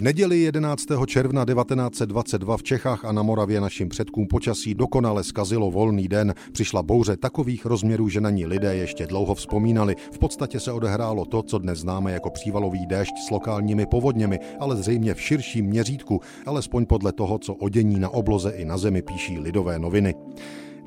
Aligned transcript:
neděli 0.00 0.40
11. 0.40 0.86
června 1.06 1.44
1922 1.44 2.56
v 2.56 2.62
Čechách 2.62 3.04
a 3.04 3.12
na 3.12 3.22
Moravě 3.22 3.60
našim 3.60 3.88
předkům 3.88 4.26
počasí 4.26 4.74
dokonale 4.74 5.24
skazilo 5.24 5.70
volný 5.70 6.08
den. 6.08 6.34
Přišla 6.52 6.82
bouře 6.82 7.16
takových 7.16 7.66
rozměrů, 7.66 8.08
že 8.08 8.20
na 8.20 8.30
ní 8.30 8.46
lidé 8.46 8.76
ještě 8.76 9.06
dlouho 9.06 9.34
vzpomínali. 9.34 9.94
V 10.12 10.18
podstatě 10.18 10.60
se 10.60 10.72
odehrálo 10.72 11.24
to, 11.24 11.42
co 11.42 11.58
dnes 11.58 11.78
známe 11.78 12.12
jako 12.12 12.30
přívalový 12.30 12.86
déšť 12.86 13.14
s 13.26 13.30
lokálními 13.30 13.86
povodněmi, 13.86 14.38
ale 14.60 14.76
zřejmě 14.76 15.14
v 15.14 15.20
širším 15.20 15.66
měřítku, 15.66 16.20
alespoň 16.46 16.86
podle 16.86 17.12
toho, 17.12 17.38
co 17.38 17.54
o 17.54 17.68
dění 17.68 18.00
na 18.00 18.08
obloze 18.08 18.50
i 18.50 18.64
na 18.64 18.78
zemi 18.78 19.02
píší 19.02 19.38
lidové 19.38 19.78
noviny. 19.78 20.14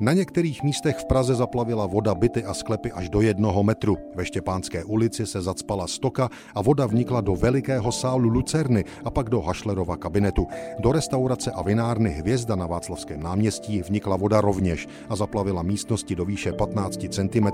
Na 0.00 0.12
některých 0.12 0.62
místech 0.62 0.96
v 0.96 1.04
Praze 1.04 1.34
zaplavila 1.34 1.86
voda 1.86 2.14
byty 2.14 2.44
a 2.44 2.54
sklepy 2.54 2.92
až 2.92 3.08
do 3.08 3.20
jednoho 3.20 3.62
metru. 3.62 3.98
Ve 4.14 4.24
Štěpánské 4.24 4.84
ulici 4.84 5.26
se 5.26 5.42
zacpala 5.42 5.86
stoka 5.86 6.28
a 6.54 6.62
voda 6.62 6.86
vnikla 6.86 7.20
do 7.20 7.36
velikého 7.36 7.92
sálu 7.92 8.28
Lucerny 8.28 8.84
a 9.04 9.10
pak 9.10 9.28
do 9.28 9.40
Hašlerova 9.40 9.96
kabinetu. 9.96 10.46
Do 10.78 10.92
restaurace 10.92 11.50
a 11.50 11.62
vinárny 11.62 12.10
Hvězda 12.10 12.56
na 12.56 12.66
Václavském 12.66 13.22
náměstí 13.22 13.82
vnikla 13.82 14.16
voda 14.16 14.40
rovněž 14.40 14.88
a 15.08 15.16
zaplavila 15.16 15.62
místnosti 15.62 16.16
do 16.16 16.24
výše 16.24 16.52
15 16.52 16.98
cm. 17.10 17.46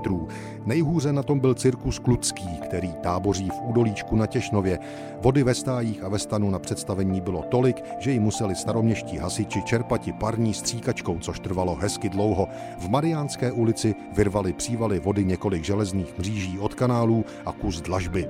Nejhůře 0.65 1.13
na 1.13 1.23
tom 1.23 1.39
byl 1.39 1.53
cirkus 1.53 1.99
Kludský, 1.99 2.57
který 2.63 2.93
táboří 2.93 3.49
v 3.49 3.61
údolíčku 3.69 4.15
na 4.15 4.27
Těšnově. 4.27 4.79
Vody 5.21 5.43
ve 5.43 5.53
stájích 5.53 6.03
a 6.03 6.07
ve 6.09 6.19
stanu 6.19 6.49
na 6.49 6.59
představení 6.59 7.21
bylo 7.21 7.43
tolik, 7.49 7.83
že 7.99 8.11
ji 8.11 8.19
museli 8.19 8.55
staroměští 8.55 9.17
hasiči 9.17 9.61
čerpati 9.61 10.13
parní 10.13 10.53
stříkačkou, 10.53 11.19
což 11.19 11.39
trvalo 11.39 11.75
hezky 11.75 12.09
dlouho 12.09 12.36
dlouho. 12.37 12.49
V 12.77 12.89
Mariánské 12.89 13.51
ulici 13.51 13.95
vyrvali 14.13 14.53
přívaly 14.53 14.99
vody 14.99 15.25
několik 15.25 15.63
železných 15.63 16.17
mříží 16.17 16.59
od 16.59 16.73
kanálů 16.73 17.25
a 17.45 17.51
kus 17.51 17.81
dlažby. 17.81 18.27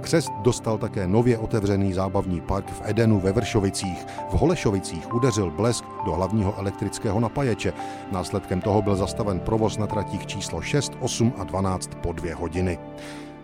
Křest 0.00 0.32
dostal 0.42 0.78
také 0.78 1.08
nově 1.08 1.38
otevřený 1.38 1.92
zábavní 1.92 2.40
park 2.40 2.70
v 2.70 2.82
Edenu 2.84 3.20
ve 3.20 3.32
Vršovicích. 3.32 4.06
V 4.30 4.32
Holešovicích 4.32 5.14
udeřil 5.14 5.50
blesk 5.50 5.84
do 6.04 6.12
hlavního 6.12 6.58
elektrického 6.58 7.20
napaječe. 7.20 7.72
Následkem 8.12 8.60
toho 8.60 8.82
byl 8.82 8.96
zastaven 8.96 9.40
provoz 9.40 9.78
na 9.78 9.86
tratích 9.86 10.26
číslo 10.26 10.60
6, 10.60 10.92
8 11.00 11.32
a 11.38 11.44
12 11.44 11.90
po 12.02 12.12
dvě 12.12 12.34
hodiny. 12.34 12.78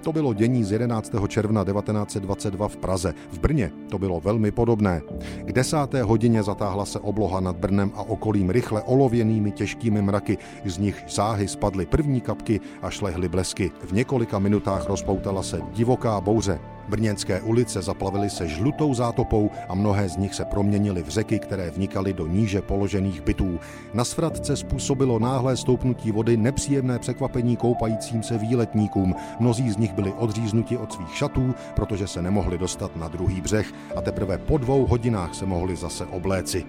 To 0.03 0.13
bylo 0.13 0.35
dění 0.35 0.65
z 0.65 0.73
11. 0.73 1.13
června 1.29 1.65
1922 1.65 2.69
v 2.69 2.77
Praze. 2.77 3.15
V 3.33 3.39
Brně 3.39 3.73
to 3.91 3.99
bylo 3.99 4.21
velmi 4.21 4.51
podobné. 4.51 5.03
K 5.45 5.53
desáté 5.53 6.03
hodině 6.03 6.43
zatáhla 6.43 6.85
se 6.85 6.99
obloha 6.99 7.41
nad 7.41 7.57
Brnem 7.57 7.93
a 7.95 8.03
okolím 8.03 8.51
rychle 8.51 8.83
olověnými 8.83 9.51
těžkými 9.53 10.03
mraky, 10.03 10.39
z 10.65 10.79
nich 10.79 11.05
záhy 11.09 11.49
spadly 11.49 11.87
první 11.87 12.21
kapky 12.21 12.61
a 12.83 12.91
šlehly 12.91 13.29
blesky. 13.29 13.71
V 13.85 13.93
několika 13.93 14.39
minutách 14.39 14.89
rozpoutala 14.89 15.43
se 15.43 15.61
divoká 15.73 16.21
bouře. 16.21 16.72
Brněnské 16.89 17.41
ulice 17.41 17.83
zaplavily 17.83 18.31
se 18.31 18.49
žlutou 18.49 18.95
zátopou 18.95 19.51
a 19.69 19.75
mnohé 19.75 20.09
z 20.09 20.17
nich 20.17 20.35
se 20.35 20.45
proměnily 20.45 21.03
v 21.03 21.09
řeky, 21.09 21.39
které 21.39 21.71
vnikaly 21.71 22.13
do 22.13 22.27
níže 22.27 22.63
položených 22.63 23.21
bytů. 23.21 23.61
Na 23.95 24.05
svratce 24.05 24.57
způsobilo 24.57 25.19
náhlé 25.19 25.57
stoupnutí 25.57 26.13
vody 26.13 26.37
nepříjemné 26.37 26.99
překvapení 26.99 27.57
koupajícím 27.57 28.23
se 28.23 28.39
výletníkům. 28.39 29.15
Mnozí 29.41 29.71
z 29.71 29.77
nich 29.77 29.93
byli 29.93 30.13
odříznuti 30.13 30.77
od 30.77 30.93
svých 30.93 31.17
šatů, 31.17 31.55
protože 31.75 32.07
se 32.07 32.23
nemohli 32.23 32.59
dostat 32.59 32.97
na 32.97 33.09
druhý 33.09 33.41
břeh 33.41 33.73
a 33.97 34.01
teprve 34.01 34.39
po 34.39 34.59
dvou 34.59 34.87
hodinách 34.87 35.35
se 35.35 35.47
mohli 35.47 35.77
zase 35.77 36.07
obléci. 36.07 36.65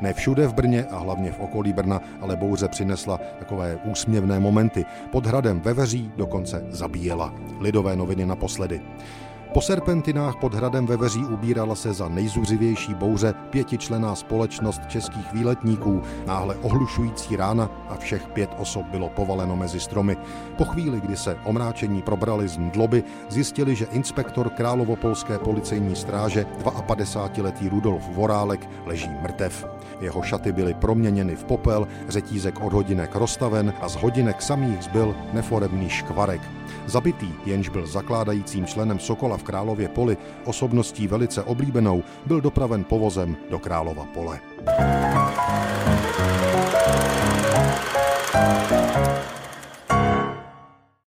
Ne 0.00 0.14
všude 0.14 0.46
v 0.46 0.54
Brně 0.54 0.84
a 0.84 0.98
hlavně 0.98 1.32
v 1.32 1.40
okolí 1.40 1.72
Brna, 1.72 2.00
ale 2.20 2.36
bouře 2.36 2.68
přinesla 2.68 3.20
takové 3.38 3.78
úsměvné 3.84 4.40
momenty. 4.40 4.84
Pod 5.12 5.26
hradem 5.26 5.60
Veveří 5.60 6.12
dokonce 6.16 6.64
zabíjela. 6.70 7.34
Lidové 7.58 7.96
noviny 7.96 8.26
naposledy. 8.26 8.80
Po 9.50 9.60
serpentinách 9.60 10.36
pod 10.36 10.54
hradem 10.54 10.86
Veveří 10.86 11.24
ubírala 11.24 11.74
se 11.74 11.92
za 11.92 12.08
nejzuřivější 12.08 12.94
bouře 12.94 13.34
pětičlená 13.50 14.14
společnost 14.14 14.80
českých 14.88 15.32
výletníků, 15.32 16.02
náhle 16.26 16.56
ohlušující 16.56 17.36
rána 17.36 17.70
a 17.88 17.96
všech 17.96 18.26
pět 18.28 18.50
osob 18.58 18.86
bylo 18.86 19.08
povaleno 19.08 19.56
mezi 19.56 19.80
stromy. 19.80 20.16
Po 20.58 20.64
chvíli, 20.64 21.00
kdy 21.00 21.16
se 21.16 21.36
omráčení 21.44 22.02
probrali 22.02 22.48
z 22.48 22.56
mdloby, 22.56 23.04
zjistili, 23.28 23.74
že 23.74 23.86
inspektor 23.90 24.50
Královopolské 24.50 25.38
policejní 25.38 25.96
stráže 25.96 26.46
52-letý 26.62 27.68
Rudolf 27.68 28.08
Vorálek 28.08 28.68
leží 28.86 29.10
mrtev. 29.22 29.66
Jeho 30.00 30.22
šaty 30.22 30.52
byly 30.52 30.74
proměněny 30.74 31.36
v 31.36 31.44
popel, 31.44 31.88
řetízek 32.08 32.60
od 32.60 32.72
hodinek 32.72 33.14
rozstaven 33.14 33.72
a 33.80 33.88
z 33.88 33.96
hodinek 33.96 34.42
samých 34.42 34.82
zbyl 34.82 35.14
neforebný 35.32 35.88
škvarek. 35.88 36.40
Zabitý, 36.86 37.28
jenž 37.46 37.68
byl 37.68 37.86
zakládajícím 37.86 38.66
členem 38.66 38.98
Sokola 38.98 39.39
v 39.40 39.42
Králově 39.42 39.88
poli, 39.88 40.16
osobností 40.44 41.08
velice 41.08 41.42
oblíbenou, 41.42 42.02
byl 42.26 42.40
dopraven 42.40 42.84
povozem 42.84 43.36
do 43.50 43.58
Králova 43.58 44.04
pole. 44.04 44.40